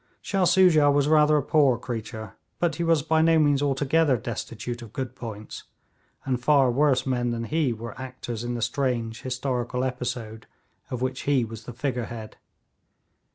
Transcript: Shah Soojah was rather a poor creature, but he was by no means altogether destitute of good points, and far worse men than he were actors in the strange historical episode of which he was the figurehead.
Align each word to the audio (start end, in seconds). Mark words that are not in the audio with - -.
Shah 0.19 0.45
Soojah 0.45 0.89
was 0.89 1.07
rather 1.07 1.37
a 1.37 1.43
poor 1.43 1.77
creature, 1.77 2.33
but 2.57 2.77
he 2.77 2.83
was 2.83 3.03
by 3.03 3.21
no 3.21 3.37
means 3.37 3.61
altogether 3.61 4.17
destitute 4.17 4.81
of 4.81 4.93
good 4.93 5.13
points, 5.15 5.65
and 6.25 6.41
far 6.41 6.71
worse 6.71 7.05
men 7.05 7.29
than 7.29 7.43
he 7.43 7.71
were 7.71 7.93
actors 8.01 8.43
in 8.43 8.55
the 8.55 8.63
strange 8.63 9.21
historical 9.21 9.83
episode 9.83 10.47
of 10.89 11.03
which 11.03 11.21
he 11.29 11.45
was 11.45 11.65
the 11.65 11.73
figurehead. 11.73 12.37